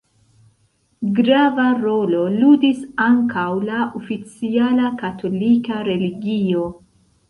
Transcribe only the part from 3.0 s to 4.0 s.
ankaŭ la